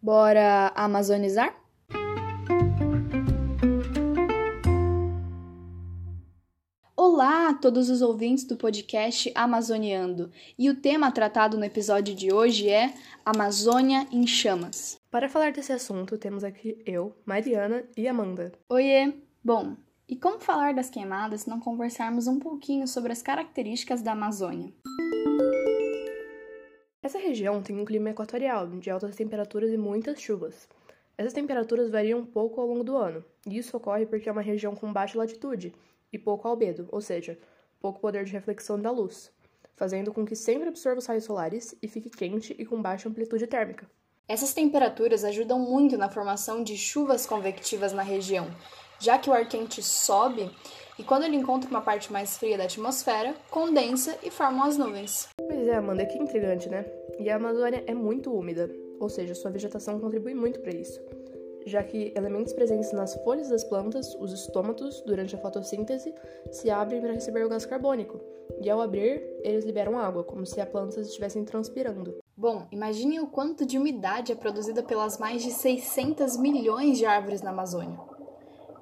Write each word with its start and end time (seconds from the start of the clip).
Bora 0.00 0.72
amazonizar? 0.76 1.56
Olá 6.96 7.48
a 7.48 7.54
todos 7.54 7.90
os 7.90 8.00
ouvintes 8.00 8.44
do 8.44 8.56
podcast 8.56 9.32
Amazoniando. 9.34 10.30
E 10.56 10.70
o 10.70 10.76
tema 10.76 11.10
tratado 11.10 11.58
no 11.58 11.64
episódio 11.64 12.14
de 12.14 12.32
hoje 12.32 12.68
é 12.68 12.94
Amazônia 13.24 14.06
em 14.12 14.24
Chamas. 14.24 15.00
Para 15.10 15.28
falar 15.28 15.50
desse 15.50 15.72
assunto, 15.72 16.16
temos 16.16 16.44
aqui 16.44 16.80
eu, 16.86 17.16
Mariana 17.26 17.82
e 17.96 18.06
Amanda. 18.06 18.52
Oiê! 18.68 19.12
Bom, 19.42 19.76
e 20.08 20.14
como 20.14 20.38
falar 20.38 20.74
das 20.74 20.88
queimadas 20.88 21.40
se 21.40 21.50
não 21.50 21.58
conversarmos 21.58 22.28
um 22.28 22.38
pouquinho 22.38 22.86
sobre 22.86 23.10
as 23.10 23.20
características 23.20 24.00
da 24.00 24.12
Amazônia? 24.12 24.72
Essa 27.08 27.18
região 27.18 27.62
tem 27.62 27.74
um 27.74 27.86
clima 27.86 28.10
equatorial, 28.10 28.66
de 28.66 28.90
altas 28.90 29.16
temperaturas 29.16 29.72
e 29.72 29.78
muitas 29.78 30.20
chuvas. 30.20 30.68
Essas 31.16 31.32
temperaturas 31.32 31.88
variam 31.88 32.18
um 32.18 32.26
pouco 32.26 32.60
ao 32.60 32.66
longo 32.66 32.84
do 32.84 32.98
ano, 32.98 33.24
e 33.46 33.56
isso 33.56 33.74
ocorre 33.74 34.04
porque 34.04 34.28
é 34.28 34.32
uma 34.32 34.42
região 34.42 34.76
com 34.76 34.92
baixa 34.92 35.16
latitude 35.16 35.74
e 36.12 36.18
pouco 36.18 36.46
albedo, 36.46 36.86
ou 36.92 37.00
seja, 37.00 37.38
pouco 37.80 37.98
poder 37.98 38.26
de 38.26 38.32
reflexão 38.32 38.78
da 38.78 38.90
luz, 38.90 39.32
fazendo 39.74 40.12
com 40.12 40.22
que 40.22 40.36
sempre 40.36 40.68
absorva 40.68 40.98
os 40.98 41.06
raios 41.06 41.24
solares 41.24 41.74
e 41.80 41.88
fique 41.88 42.10
quente 42.10 42.54
e 42.58 42.66
com 42.66 42.82
baixa 42.82 43.08
amplitude 43.08 43.46
térmica. 43.46 43.90
Essas 44.28 44.52
temperaturas 44.52 45.24
ajudam 45.24 45.58
muito 45.58 45.96
na 45.96 46.10
formação 46.10 46.62
de 46.62 46.76
chuvas 46.76 47.24
convectivas 47.24 47.94
na 47.94 48.02
região, 48.02 48.54
já 49.00 49.16
que 49.16 49.30
o 49.30 49.32
ar 49.32 49.48
quente 49.48 49.82
sobe 49.82 50.50
e 50.98 51.02
quando 51.02 51.22
ele 51.22 51.36
encontra 51.36 51.70
uma 51.70 51.80
parte 51.80 52.12
mais 52.12 52.36
fria 52.36 52.58
da 52.58 52.64
atmosfera, 52.64 53.34
condensa 53.50 54.18
e 54.22 54.30
formam 54.30 54.64
as 54.64 54.76
nuvens. 54.76 55.26
É, 55.68 55.74
Amanda, 55.74 56.06
que 56.06 56.16
intrigante, 56.16 56.66
né? 56.66 56.86
E 57.18 57.28
a 57.28 57.36
Amazônia 57.36 57.84
é 57.86 57.92
muito 57.92 58.32
úmida, 58.32 58.74
ou 58.98 59.10
seja, 59.10 59.34
sua 59.34 59.50
vegetação 59.50 60.00
contribui 60.00 60.32
muito 60.32 60.60
para 60.60 60.74
isso, 60.74 60.98
já 61.66 61.82
que 61.82 62.10
elementos 62.16 62.54
presentes 62.54 62.90
nas 62.90 63.14
folhas 63.16 63.50
das 63.50 63.64
plantas, 63.64 64.14
os 64.14 64.32
estômatos, 64.32 65.02
durante 65.02 65.36
a 65.36 65.38
fotossíntese, 65.38 66.14
se 66.50 66.70
abrem 66.70 67.02
para 67.02 67.12
receber 67.12 67.44
o 67.44 67.50
gás 67.50 67.66
carbônico, 67.66 68.18
e 68.62 68.70
ao 68.70 68.80
abrir, 68.80 69.22
eles 69.44 69.66
liberam 69.66 69.98
água, 69.98 70.24
como 70.24 70.46
se 70.46 70.58
as 70.58 70.68
plantas 70.70 71.06
estivessem 71.06 71.44
transpirando. 71.44 72.16
Bom, 72.34 72.66
imagine 72.72 73.20
o 73.20 73.26
quanto 73.26 73.66
de 73.66 73.76
umidade 73.76 74.32
é 74.32 74.34
produzida 74.34 74.82
pelas 74.82 75.18
mais 75.18 75.42
de 75.42 75.50
600 75.50 76.38
milhões 76.38 76.96
de 76.96 77.04
árvores 77.04 77.42
na 77.42 77.50
Amazônia. 77.50 78.17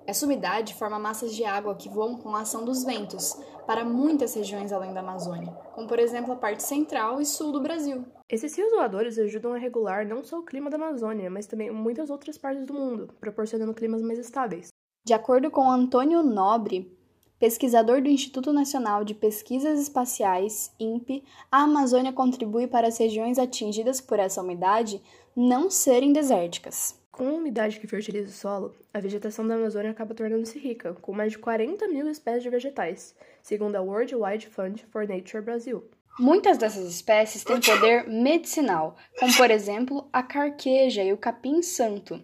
Essa 0.07 0.25
umidade 0.25 0.73
forma 0.75 1.01
massas 1.01 1.35
de 1.35 1.45
água 1.45 1.75
que 1.75 1.89
voam 1.89 2.17
com 2.17 2.37
a 2.37 2.43
ação 2.43 2.65
dos 2.65 2.85
ventos 2.85 3.37
para 3.67 3.85
muitas 3.85 4.35
regiões 4.35 4.73
além 4.73 4.95
da 4.95 5.01
Amazônia, 5.01 5.53
como 5.75 5.89
por 5.89 5.99
exemplo 5.99 6.33
a 6.33 6.37
parte 6.37 6.62
central 6.62 7.21
e 7.21 7.27
sul 7.27 7.51
do 7.51 7.61
Brasil. 7.61 8.05
Esses 8.29 8.57
rios 8.57 8.71
voadores 8.71 9.19
ajudam 9.19 9.53
a 9.53 9.59
regular 9.59 10.07
não 10.07 10.23
só 10.23 10.39
o 10.39 10.45
clima 10.45 10.71
da 10.71 10.77
Amazônia, 10.77 11.29
mas 11.29 11.47
também 11.47 11.73
muitas 11.73 12.09
outras 12.09 12.39
partes 12.39 12.65
do 12.65 12.73
mundo, 12.73 13.12
proporcionando 13.21 13.75
climas 13.75 14.01
mais 14.01 14.21
estáveis. 14.21 14.69
De 15.05 15.12
acordo 15.12 15.51
com 15.51 15.69
Antônio 15.69 16.23
Nobre, 16.23 16.97
pesquisador 17.39 18.01
do 18.01 18.09
Instituto 18.09 18.53
Nacional 18.53 19.05
de 19.05 19.15
Pesquisas 19.15 19.81
Espaciais, 19.81 20.73
INPE, 20.79 21.25
a 21.51 21.65
Amazônia 21.65 22.12
contribui 22.12 22.69
para 22.69 22.87
as 22.87 22.99
regiões 22.99 23.41
atingidas 23.41 24.01
por 24.01 24.21
essa 24.21 24.41
umidade 24.41 25.03
não 25.34 25.69
serem 25.69 26.12
desérticas. 26.12 26.95
Com 27.17 27.28
a 27.31 27.33
umidade 27.33 27.81
que 27.81 27.86
fertiliza 27.86 28.28
o 28.28 28.31
solo, 28.31 28.77
a 28.92 29.00
vegetação 29.00 29.48
da 29.48 29.55
Amazônia 29.55 29.91
acaba 29.91 30.14
tornando-se 30.14 30.59
rica, 30.59 30.92
com 31.00 31.14
mais 31.14 31.33
de 31.33 31.39
40 31.39 31.89
mil 31.89 32.06
espécies 32.11 32.42
de 32.42 32.50
vegetais, 32.50 33.17
segundo 33.42 33.75
a 33.75 33.81
World 33.81 34.14
Wide 34.14 34.47
Fund 34.48 34.84
for 34.92 35.09
Nature 35.09 35.42
Brasil. 35.42 35.83
Muitas 36.19 36.59
dessas 36.59 36.87
espécies 36.87 37.42
têm 37.42 37.59
poder 37.59 38.06
medicinal, 38.06 38.98
como 39.19 39.34
por 39.34 39.50
exemplo 39.50 40.06
a 40.12 40.22
carqueja 40.22 41.03
e 41.03 41.11
o 41.11 41.17
capim-santo, 41.17 42.22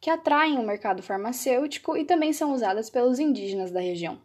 que 0.00 0.10
atraem 0.10 0.58
o 0.58 0.66
mercado 0.66 1.04
farmacêutico 1.04 1.96
e 1.96 2.04
também 2.04 2.32
são 2.32 2.52
usadas 2.52 2.90
pelos 2.90 3.20
indígenas 3.20 3.70
da 3.70 3.78
região. 3.78 4.20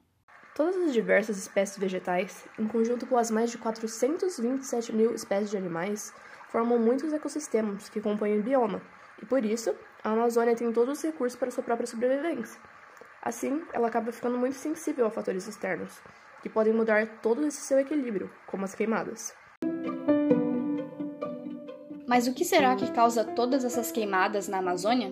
Todas 0.55 0.77
as 0.77 0.93
diversas 0.93 1.37
espécies 1.37 1.77
vegetais, 1.77 2.43
em 2.57 2.67
conjunto 2.67 3.05
com 3.05 3.17
as 3.17 3.29
mais 3.29 3.51
de 3.51 3.59
427 3.59 4.95
mil 4.95 5.13
espécies 5.13 5.51
de 5.51 5.57
animais, 5.57 6.11
formam 6.49 6.79
muitos 6.79 7.13
ecossistemas 7.13 7.89
que 7.89 8.01
compõem 8.01 8.39
o 8.39 8.43
bioma, 8.43 8.81
e 9.21 9.25
por 9.25 9.43
isso 9.43 9.75
a 10.03 10.11
Amazônia 10.11 10.55
tem 10.55 10.71
todos 10.71 10.97
os 10.97 11.03
recursos 11.03 11.37
para 11.37 11.51
sua 11.51 11.63
própria 11.63 11.87
sobrevivência. 11.87 12.59
Assim, 13.21 13.61
ela 13.73 13.87
acaba 13.87 14.11
ficando 14.11 14.37
muito 14.37 14.55
sensível 14.55 15.05
a 15.05 15.11
fatores 15.11 15.47
externos, 15.47 15.99
que 16.41 16.49
podem 16.49 16.73
mudar 16.73 17.07
todo 17.21 17.45
esse 17.45 17.61
seu 17.61 17.79
equilíbrio, 17.79 18.31
como 18.45 18.63
as 18.63 18.73
queimadas. 18.73 19.33
Mas 22.07 22.25
o 22.25 22.33
que 22.33 22.45
será 22.45 22.75
que 22.75 22.89
causa 22.93 23.25
todas 23.25 23.65
essas 23.65 23.91
queimadas 23.91 24.47
na 24.47 24.59
Amazônia? 24.59 25.11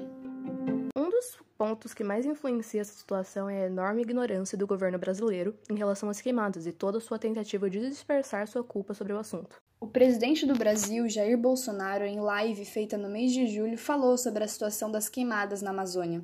Um 0.95 1.09
dos 1.09 1.37
pontos 1.57 1.93
que 1.93 2.05
mais 2.05 2.25
influencia 2.25 2.79
essa 2.79 2.93
situação 2.93 3.49
é 3.49 3.63
a 3.63 3.67
enorme 3.67 4.01
ignorância 4.01 4.57
do 4.57 4.65
governo 4.65 4.97
brasileiro 4.97 5.53
em 5.69 5.75
relação 5.75 6.09
às 6.09 6.21
queimadas 6.21 6.65
e 6.65 6.71
toda 6.71 6.99
a 6.99 7.01
sua 7.01 7.19
tentativa 7.19 7.69
de 7.69 7.81
dispersar 7.81 8.47
sua 8.47 8.63
culpa 8.63 8.93
sobre 8.93 9.11
o 9.11 9.19
assunto. 9.19 9.64
O 9.85 9.87
presidente 9.87 10.47
do 10.47 10.55
Brasil, 10.55 11.07
Jair 11.07 11.37
Bolsonaro, 11.37 12.05
em 12.05 12.19
live 12.19 12.65
feita 12.65 12.97
no 12.97 13.07
mês 13.07 13.31
de 13.31 13.45
julho, 13.45 13.77
falou 13.77 14.17
sobre 14.17 14.43
a 14.43 14.47
situação 14.47 14.89
das 14.91 15.07
queimadas 15.07 15.61
na 15.61 15.69
Amazônia. 15.69 16.23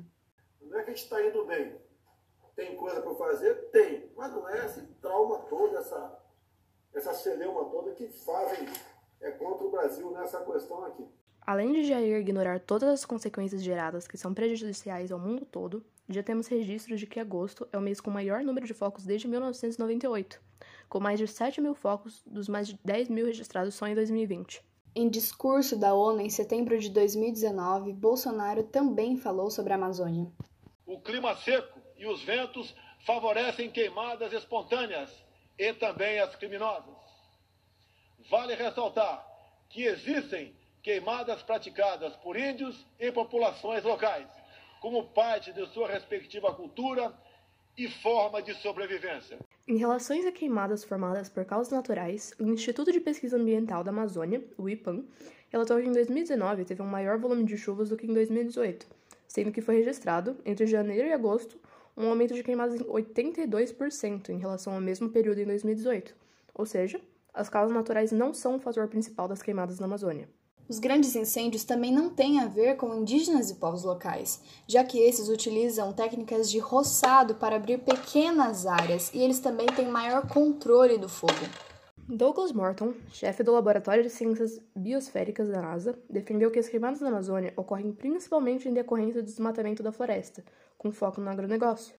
Não 0.60 0.80
é 0.80 0.82
que 0.82 0.90
a 0.90 0.92
gente 0.92 1.04
está 1.04 1.24
indo 1.24 1.44
bem. 1.44 1.72
Tem 2.56 2.74
coisa 2.74 3.00
para 3.00 3.14
fazer? 3.14 3.54
Tem. 3.70 4.10
Mas 4.16 4.32
não 4.32 4.48
é 4.48 4.66
esse 4.66 4.82
trauma 5.00 5.38
todo, 5.48 5.76
essa, 5.76 6.18
essa 6.92 7.14
celeuma 7.14 7.66
toda 7.66 7.92
que 7.92 8.08
fazem 8.08 8.66
é, 9.20 9.30
contra 9.30 9.64
o 9.64 9.70
Brasil 9.70 10.10
nessa 10.10 10.40
questão 10.40 10.84
aqui. 10.84 11.06
Além 11.40 11.72
de 11.72 11.84
Jair 11.84 12.18
ignorar 12.18 12.58
todas 12.58 12.88
as 12.88 13.04
consequências 13.04 13.62
geradas 13.62 14.08
que 14.08 14.18
são 14.18 14.34
prejudiciais 14.34 15.12
ao 15.12 15.20
mundo 15.20 15.46
todo, 15.46 15.84
já 16.08 16.20
temos 16.20 16.48
registros 16.48 16.98
de 16.98 17.06
que 17.06 17.20
agosto 17.20 17.68
é 17.72 17.78
o 17.78 17.80
mês 17.80 18.00
com 18.00 18.10
o 18.10 18.12
maior 18.12 18.42
número 18.42 18.66
de 18.66 18.74
focos 18.74 19.04
desde 19.04 19.28
1998 19.28 20.50
com 20.92 21.00
mais 21.00 21.18
de 21.18 21.26
7 21.26 21.58
mil 21.58 21.74
focos 21.74 22.22
dos 22.26 22.50
mais 22.50 22.68
de 22.68 22.78
10 22.84 23.08
mil 23.08 23.24
registrados 23.24 23.74
só 23.74 23.86
em 23.86 23.94
2020. 23.94 24.62
Em 24.94 25.08
discurso 25.08 25.74
da 25.74 25.94
ONU 25.94 26.20
em 26.20 26.28
setembro 26.28 26.78
de 26.78 26.90
2019, 26.90 27.94
Bolsonaro 27.94 28.62
também 28.64 29.16
falou 29.16 29.50
sobre 29.50 29.72
a 29.72 29.76
Amazônia. 29.76 30.30
O 30.84 31.00
clima 31.00 31.34
seco 31.34 31.80
e 31.96 32.06
os 32.06 32.22
ventos 32.24 32.74
favorecem 33.06 33.70
queimadas 33.70 34.34
espontâneas 34.34 35.10
e 35.58 35.72
também 35.72 36.20
as 36.20 36.36
criminosas. 36.36 36.94
Vale 38.28 38.54
ressaltar 38.54 39.26
que 39.70 39.84
existem 39.84 40.54
queimadas 40.82 41.42
praticadas 41.42 42.14
por 42.16 42.36
índios 42.36 42.84
e 43.00 43.10
populações 43.10 43.82
locais, 43.82 44.28
como 44.82 45.04
parte 45.04 45.54
de 45.54 45.66
sua 45.68 45.88
respectiva 45.88 46.54
cultura 46.54 47.18
e 47.78 47.88
forma 47.88 48.42
de 48.42 48.52
sobrevivência. 48.56 49.38
Em 49.66 49.76
relações 49.76 50.26
a 50.26 50.32
queimadas 50.32 50.82
formadas 50.82 51.28
por 51.28 51.44
causas 51.44 51.72
naturais, 51.72 52.34
o 52.36 52.42
Instituto 52.42 52.90
de 52.90 52.98
Pesquisa 52.98 53.36
Ambiental 53.36 53.84
da 53.84 53.92
Amazônia, 53.92 54.42
o 54.58 54.68
IPAM, 54.68 55.04
relatou 55.50 55.80
que 55.80 55.86
em 55.86 55.92
2019 55.92 56.64
teve 56.64 56.82
um 56.82 56.86
maior 56.86 57.16
volume 57.16 57.44
de 57.44 57.56
chuvas 57.56 57.88
do 57.88 57.96
que 57.96 58.04
em 58.04 58.12
2018, 58.12 58.84
sendo 59.28 59.52
que 59.52 59.60
foi 59.60 59.76
registrado, 59.76 60.36
entre 60.44 60.66
janeiro 60.66 61.06
e 61.06 61.12
agosto, 61.12 61.60
um 61.96 62.08
aumento 62.08 62.34
de 62.34 62.42
queimadas 62.42 62.80
em 62.80 62.84
82% 62.84 64.30
em 64.30 64.38
relação 64.38 64.74
ao 64.74 64.80
mesmo 64.80 65.08
período 65.10 65.38
em 65.38 65.46
2018. 65.46 66.12
Ou 66.54 66.66
seja, 66.66 67.00
as 67.32 67.48
causas 67.48 67.72
naturais 67.72 68.10
não 68.10 68.34
são 68.34 68.56
o 68.56 68.60
fator 68.60 68.88
principal 68.88 69.28
das 69.28 69.42
queimadas 69.42 69.78
na 69.78 69.86
Amazônia. 69.86 70.28
Os 70.68 70.78
grandes 70.78 71.14
incêndios 71.16 71.64
também 71.64 71.92
não 71.92 72.08
têm 72.08 72.40
a 72.40 72.46
ver 72.46 72.76
com 72.76 72.94
indígenas 72.94 73.50
e 73.50 73.56
povos 73.56 73.84
locais, 73.84 74.40
já 74.66 74.84
que 74.84 74.98
esses 74.98 75.28
utilizam 75.28 75.92
técnicas 75.92 76.50
de 76.50 76.58
roçado 76.58 77.34
para 77.34 77.56
abrir 77.56 77.78
pequenas 77.78 78.64
áreas 78.66 79.10
e 79.12 79.18
eles 79.18 79.40
também 79.40 79.66
têm 79.66 79.88
maior 79.88 80.26
controle 80.28 80.98
do 80.98 81.08
fogo. 81.08 81.32
Douglas 82.08 82.52
Morton, 82.52 82.94
chefe 83.12 83.42
do 83.42 83.52
Laboratório 83.52 84.02
de 84.02 84.10
Ciências 84.10 84.60
Biosféricas 84.74 85.48
da 85.48 85.62
NASA, 85.62 85.98
defendeu 86.10 86.50
que 86.50 86.58
as 86.58 86.68
queimadas 86.68 87.00
na 87.00 87.08
Amazônia 87.08 87.52
ocorrem 87.56 87.92
principalmente 87.92 88.68
em 88.68 88.72
decorrência 88.72 89.22
do 89.22 89.26
desmatamento 89.26 89.82
da 89.82 89.92
floresta, 89.92 90.44
com 90.76 90.90
foco 90.90 91.20
no 91.20 91.30
agronegócio. 91.30 91.94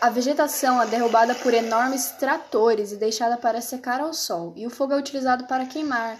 A 0.00 0.08
vegetação 0.08 0.80
é 0.80 0.86
derrubada 0.86 1.34
por 1.34 1.52
enormes 1.52 2.12
tratores 2.12 2.92
e 2.92 2.96
deixada 2.96 3.36
para 3.36 3.60
secar 3.60 4.00
ao 4.00 4.14
sol, 4.14 4.54
e 4.56 4.66
o 4.66 4.70
fogo 4.70 4.94
é 4.94 4.96
utilizado 4.96 5.44
para 5.46 5.66
queimar, 5.66 6.18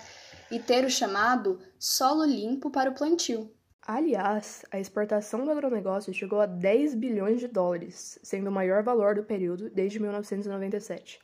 e 0.51 0.59
ter 0.59 0.85
o 0.85 0.91
chamado 0.91 1.61
solo 1.79 2.25
limpo 2.25 2.71
para 2.71 2.91
o 2.91 2.95
plantio. 2.95 3.51
Aliás, 3.83 4.65
a 4.71 4.79
exportação 4.79 5.45
do 5.45 5.51
agronegócio 5.51 6.13
chegou 6.13 6.41
a 6.41 6.47
10 6.47 6.95
bilhões 6.95 7.41
de 7.41 7.49
dólares, 7.49 8.19
sendo 8.23 8.49
o 8.49 8.53
maior 8.53 8.83
valor 8.83 9.15
do 9.15 9.25
período 9.25 9.71
desde 9.71 9.99
1997. 9.99 11.19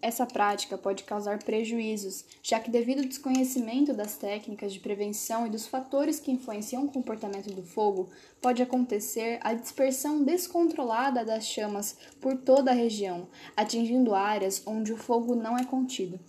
Essa 0.00 0.26
prática 0.26 0.76
pode 0.76 1.04
causar 1.04 1.42
prejuízos, 1.42 2.24
já 2.42 2.60
que, 2.60 2.70
devido 2.70 3.00
ao 3.00 3.08
desconhecimento 3.08 3.92
das 3.92 4.16
técnicas 4.16 4.72
de 4.72 4.80
prevenção 4.80 5.46
e 5.46 5.50
dos 5.50 5.66
fatores 5.66 6.20
que 6.20 6.30
influenciam 6.30 6.84
o 6.84 6.92
comportamento 6.92 7.52
do 7.52 7.62
fogo, 7.62 8.08
pode 8.40 8.62
acontecer 8.62 9.38
a 9.42 9.54
dispersão 9.54 10.22
descontrolada 10.22 11.24
das 11.24 11.46
chamas 11.46 11.96
por 12.20 12.36
toda 12.36 12.70
a 12.70 12.74
região, 12.74 13.28
atingindo 13.56 14.14
áreas 14.14 14.62
onde 14.66 14.92
o 14.92 14.96
fogo 14.96 15.34
não 15.34 15.56
é 15.58 15.64
contido. 15.64 16.20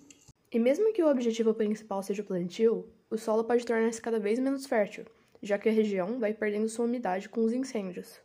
E 0.51 0.57
mesmo 0.57 0.93
que 0.93 1.03
o 1.03 1.09
objetivo 1.09 1.53
principal 1.53 2.01
seja 2.01 2.21
o 2.21 2.25
plantio, 2.25 2.87
o 3.09 3.17
solo 3.17 3.43
pode 3.43 3.65
tornar-se 3.65 4.01
cada 4.01 4.19
vez 4.19 4.39
menos 4.39 4.65
fértil, 4.65 5.05
já 5.41 5.57
que 5.57 5.67
a 5.67 5.71
região 5.71 6.19
vai 6.19 6.33
perdendo 6.33 6.69
sua 6.69 6.85
umidade 6.85 7.27
com 7.27 7.41
os 7.41 7.51
incêndios. 7.51 8.21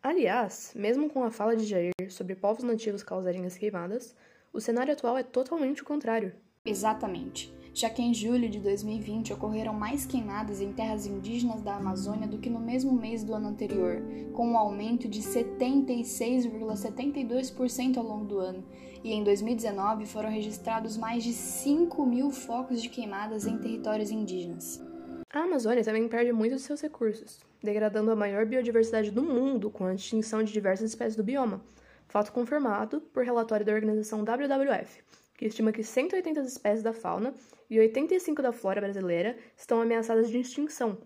Aliás, 0.00 0.72
mesmo 0.76 1.10
com 1.10 1.24
a 1.24 1.30
fala 1.32 1.56
de 1.56 1.64
Jair 1.64 1.92
sobre 2.10 2.36
povos 2.36 2.62
nativos 2.62 3.02
causarem 3.02 3.44
as 3.44 3.58
queimadas, 3.58 4.14
o 4.52 4.60
cenário 4.60 4.92
atual 4.92 5.18
é 5.18 5.24
totalmente 5.24 5.82
o 5.82 5.84
contrário. 5.84 6.32
Exatamente, 6.64 7.52
já 7.76 7.88
que 7.90 8.00
em 8.00 8.14
julho 8.14 8.48
de 8.48 8.58
2020 8.58 9.34
ocorreram 9.34 9.74
mais 9.74 10.06
queimadas 10.06 10.62
em 10.62 10.72
terras 10.72 11.04
indígenas 11.04 11.60
da 11.60 11.76
Amazônia 11.76 12.26
do 12.26 12.38
que 12.38 12.48
no 12.48 12.58
mesmo 12.58 12.90
mês 12.90 13.22
do 13.22 13.34
ano 13.34 13.48
anterior, 13.48 14.00
com 14.32 14.48
um 14.48 14.56
aumento 14.56 15.06
de 15.06 15.20
76,72% 15.20 17.98
ao 17.98 18.02
longo 18.02 18.24
do 18.24 18.38
ano, 18.38 18.64
e 19.04 19.12
em 19.12 19.22
2019 19.22 20.06
foram 20.06 20.30
registrados 20.30 20.96
mais 20.96 21.22
de 21.22 21.34
5 21.34 22.06
mil 22.06 22.30
focos 22.30 22.80
de 22.80 22.88
queimadas 22.88 23.46
em 23.46 23.58
territórios 23.58 24.10
indígenas. 24.10 24.82
A 25.30 25.40
Amazônia 25.40 25.84
também 25.84 26.08
perde 26.08 26.32
muitos 26.32 26.62
de 26.62 26.68
seus 26.68 26.80
recursos, 26.80 27.40
degradando 27.62 28.10
a 28.10 28.16
maior 28.16 28.46
biodiversidade 28.46 29.10
do 29.10 29.22
mundo 29.22 29.70
com 29.70 29.84
a 29.84 29.92
extinção 29.92 30.42
de 30.42 30.50
diversas 30.50 30.88
espécies 30.88 31.14
do 31.14 31.22
bioma, 31.22 31.60
fato 32.08 32.32
confirmado 32.32 33.02
por 33.12 33.22
relatório 33.22 33.66
da 33.66 33.74
organização 33.74 34.24
WWF, 34.24 35.04
que 35.36 35.46
estima 35.46 35.72
que 35.72 35.82
180 35.82 36.40
espécies 36.40 36.82
da 36.82 36.92
fauna 36.92 37.34
e 37.68 37.78
85 37.78 38.42
da 38.42 38.52
flora 38.52 38.80
brasileira 38.80 39.36
estão 39.56 39.80
ameaçadas 39.80 40.30
de 40.30 40.38
extinção. 40.38 40.98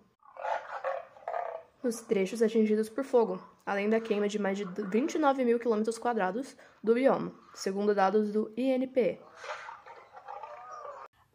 Nos 1.83 2.01
trechos 2.03 2.43
atingidos 2.43 2.89
por 2.89 3.05
fogo, 3.05 3.43
além 3.65 3.89
da 3.89 4.01
queima 4.01 4.29
de 4.29 4.39
mais 4.39 4.59
de 4.59 4.65
29 4.65 5.45
mil 5.45 5.59
quilômetros 5.59 5.99
quadrados 5.99 6.57
do 6.83 6.95
bioma, 6.95 7.33
segundo 7.55 7.95
dados 7.95 8.33
do 8.33 8.53
INPE. 8.57 9.19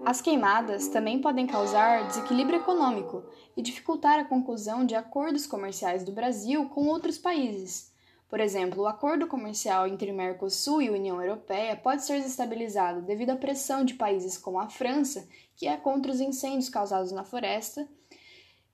As 0.06 0.21
queimadas 0.21 0.88
também 0.89 1.19
podem 1.19 1.48
causar 1.48 2.06
desequilíbrio 2.07 2.59
econômico 2.59 3.24
e 3.57 3.62
dificultar 3.62 4.19
a 4.19 4.25
conclusão 4.25 4.86
de 4.86 4.94
acordos 4.94 5.48
comerciais 5.48 6.03
do 6.03 6.12
Brasil 6.12 6.69
com 6.69 6.86
outros 6.88 7.18
países. 7.18 7.94
Por 8.36 8.42
exemplo, 8.42 8.84
o 8.84 8.86
acordo 8.86 9.28
comercial 9.28 9.88
entre 9.88 10.12
o 10.12 10.14
Mercosul 10.14 10.82
e 10.82 10.90
a 10.90 10.92
União 10.92 11.22
Europeia 11.22 11.74
pode 11.74 12.04
ser 12.04 12.18
desestabilizado 12.18 13.02
devido 13.02 13.30
à 13.30 13.38
pressão 13.38 13.86
de 13.86 13.94
países 13.94 14.38
como 14.38 14.60
a 14.60 14.68
França, 14.68 15.26
que 15.56 15.66
é 15.66 15.78
contra 15.78 16.12
os 16.12 16.20
incêndios 16.20 16.68
causados 16.68 17.14
na 17.14 17.24
floresta. 17.24 17.88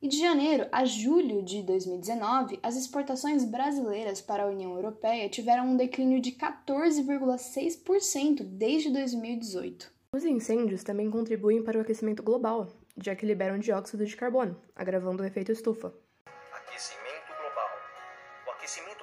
E 0.01 0.07
de 0.07 0.17
janeiro 0.17 0.67
a 0.71 0.83
julho 0.83 1.43
de 1.43 1.61
2019, 1.61 2.59
as 2.63 2.75
exportações 2.75 3.45
brasileiras 3.45 4.19
para 4.19 4.45
a 4.45 4.47
União 4.47 4.73
Europeia 4.73 5.29
tiveram 5.29 5.67
um 5.67 5.77
declínio 5.77 6.19
de 6.19 6.31
14,6% 6.31 8.43
desde 8.43 8.89
2018. 8.89 9.93
Os 10.15 10.25
incêndios 10.25 10.83
também 10.83 11.11
contribuem 11.11 11.63
para 11.63 11.77
o 11.77 11.81
aquecimento 11.81 12.23
global, 12.23 12.67
já 12.97 13.15
que 13.15 13.27
liberam 13.27 13.59
dióxido 13.59 14.07
de 14.07 14.17
carbono, 14.17 14.59
agravando 14.75 15.21
o 15.21 15.25
efeito 15.27 15.51
estufa. 15.51 15.93
Aquecimento 16.51 17.27
global. 17.39 17.69
O 18.47 18.51
aquecimento 18.53 19.00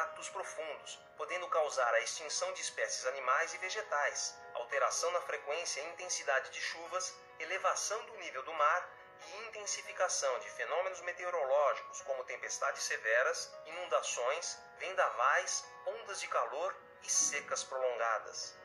impactos 0.00 0.30
profundos, 0.30 0.98
podendo 1.18 1.46
causar 1.48 1.92
a 1.92 2.00
extinção 2.00 2.50
de 2.54 2.62
espécies 2.62 3.04
animais 3.06 3.52
e 3.52 3.58
vegetais, 3.58 4.34
alteração 4.54 5.12
na 5.12 5.20
frequência 5.20 5.82
e 5.82 5.92
intensidade 5.92 6.50
de 6.50 6.58
chuvas, 6.58 7.14
elevação 7.38 7.98
do 8.06 8.16
nível 8.16 8.42
do 8.42 8.52
mar 8.54 8.88
e 9.20 9.48
intensificação 9.48 10.38
de 10.38 10.50
fenômenos 10.52 11.02
meteorológicos 11.02 12.00
como 12.02 12.24
tempestades 12.24 12.82
severas, 12.82 13.52
inundações, 13.66 14.58
vendavais, 14.78 15.66
ondas 15.86 16.18
de 16.18 16.28
calor 16.28 16.74
e 17.04 17.10
secas 17.10 17.62
prolongadas. 17.64 18.56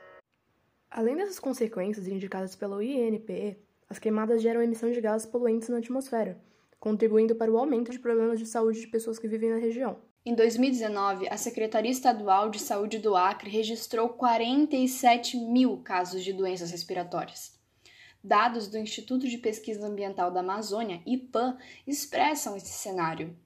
Além 0.89 1.17
dessas 1.17 1.39
consequências 1.39 2.07
indicadas 2.07 2.55
pelo 2.55 2.81
INPE, 2.81 3.61
as 3.89 3.99
queimadas 3.99 4.41
geram 4.41 4.61
emissão 4.61 4.89
de 4.89 5.01
gases 5.01 5.27
poluentes 5.27 5.67
na 5.67 5.79
atmosfera, 5.79 6.41
contribuindo 6.79 7.35
para 7.35 7.51
o 7.51 7.57
aumento 7.57 7.91
de 7.91 7.99
problemas 7.99 8.39
de 8.39 8.45
saúde 8.45 8.79
de 8.79 8.87
pessoas 8.87 9.19
que 9.19 9.27
vivem 9.27 9.49
na 9.49 9.57
região. 9.57 10.14
Em 10.27 10.33
2019, 10.33 11.29
a 11.29 11.37
Secretaria 11.37 11.91
Estadual 11.91 12.49
de 12.49 12.57
Saúde 12.57 12.97
do 12.97 13.15
Acre 13.15 13.47
registrou 13.47 14.09
47 14.09 15.37
mil 15.37 15.77
casos 15.83 16.23
de 16.23 16.33
doenças 16.33 16.71
respiratórias. 16.71 17.59
Dados 18.23 18.67
do 18.67 18.79
Instituto 18.79 19.27
de 19.27 19.37
Pesquisa 19.37 19.85
Ambiental 19.85 20.31
da 20.31 20.39
Amazônia, 20.39 20.99
IPAM, 21.05 21.59
expressam 21.85 22.57
esse 22.57 22.73
cenário. 22.73 23.37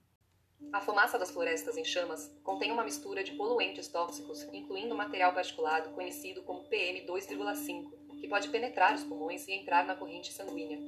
A 0.72 0.80
fumaça 0.80 1.18
das 1.18 1.30
florestas 1.30 1.76
em 1.76 1.84
chamas 1.84 2.34
contém 2.42 2.72
uma 2.72 2.82
mistura 2.82 3.22
de 3.22 3.32
poluentes 3.32 3.88
tóxicos, 3.88 4.42
incluindo 4.50 4.96
material 4.96 5.34
particulado 5.34 5.90
conhecido 5.90 6.42
como 6.44 6.64
PM2,5, 6.70 7.90
que 8.18 8.26
pode 8.26 8.48
penetrar 8.48 8.94
os 8.94 9.04
pulmões 9.04 9.46
e 9.46 9.52
entrar 9.52 9.84
na 9.84 9.96
corrente 9.96 10.32
sanguínea. 10.32 10.78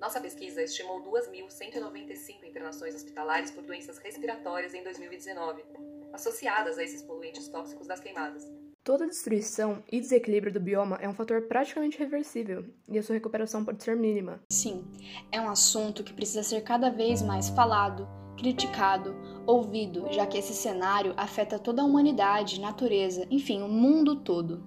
Nossa 0.00 0.20
pesquisa 0.20 0.62
estimou 0.62 1.02
2.195 1.02 2.44
internações 2.44 2.94
hospitalares 2.94 3.50
por 3.50 3.64
doenças 3.64 3.98
respiratórias 3.98 4.74
em 4.74 4.82
2019, 4.82 5.64
associadas 6.12 6.78
a 6.78 6.84
esses 6.84 7.02
poluentes 7.02 7.48
tóxicos 7.48 7.86
das 7.86 8.00
queimadas. 8.00 8.46
Toda 8.84 9.06
destruição 9.06 9.82
e 9.90 9.98
desequilíbrio 9.98 10.52
do 10.52 10.60
bioma 10.60 10.98
é 11.00 11.08
um 11.08 11.14
fator 11.14 11.42
praticamente 11.42 11.98
reversível, 11.98 12.64
e 12.88 12.98
a 12.98 13.02
sua 13.02 13.14
recuperação 13.14 13.64
pode 13.64 13.82
ser 13.82 13.96
mínima. 13.96 14.40
Sim, 14.52 14.84
é 15.32 15.40
um 15.40 15.48
assunto 15.48 16.04
que 16.04 16.12
precisa 16.12 16.42
ser 16.42 16.60
cada 16.60 16.90
vez 16.90 17.22
mais 17.22 17.48
falado, 17.48 18.06
criticado, 18.36 19.16
ouvido, 19.46 20.06
já 20.12 20.26
que 20.26 20.38
esse 20.38 20.52
cenário 20.52 21.14
afeta 21.16 21.58
toda 21.58 21.80
a 21.82 21.84
humanidade, 21.84 22.60
natureza, 22.60 23.26
enfim, 23.30 23.62
o 23.62 23.68
mundo 23.68 24.22
todo. 24.22 24.66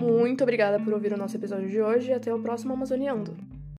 Muito 0.00 0.42
obrigada 0.42 0.78
por 0.78 0.92
ouvir 0.92 1.12
o 1.12 1.16
nosso 1.16 1.36
episódio 1.36 1.68
de 1.68 1.80
hoje 1.80 2.10
e 2.10 2.14
até 2.14 2.32
o 2.32 2.40
próximo 2.40 2.72
Amazoniando. 2.72 3.36